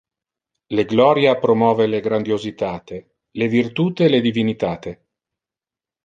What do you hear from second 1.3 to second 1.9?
promove